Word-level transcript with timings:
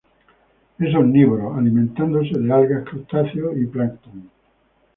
Es 0.79 0.95
omnívoro, 0.95 1.53
alimentándose 1.53 2.39
de 2.39 2.51
algas, 2.51 2.85
crustáceos 2.89 3.55
y 3.55 3.67
plancton. 3.67 4.31